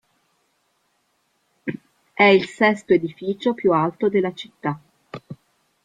[2.15, 4.81] È il sesto edificio più alto della città.